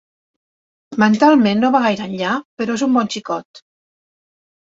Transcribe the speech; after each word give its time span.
Mentalment 1.01 1.59
no 1.65 1.69
va 1.75 1.81
gaire 1.83 2.07
enllà, 2.11 2.31
però 2.61 2.77
és 2.79 2.85
un 2.87 2.97
bon 2.99 3.13
xicot. 3.17 3.63